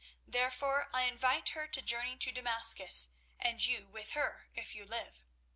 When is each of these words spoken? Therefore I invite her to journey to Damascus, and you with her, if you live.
Therefore 0.25 0.89
I 0.91 1.03
invite 1.03 1.49
her 1.49 1.67
to 1.67 1.79
journey 1.83 2.17
to 2.17 2.31
Damascus, 2.31 3.09
and 3.39 3.63
you 3.63 3.85
with 3.85 4.13
her, 4.13 4.49
if 4.55 4.73
you 4.73 4.83
live. 4.83 5.23